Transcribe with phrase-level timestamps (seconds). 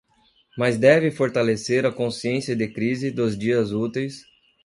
[0.57, 4.23] Mais deve fortalecer a consciência de crise dos dias úteis